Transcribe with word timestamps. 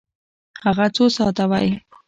هغه 0.65 0.85
څو 0.95 1.03
ساعته 1.15 1.45
وی؟ 1.51 1.67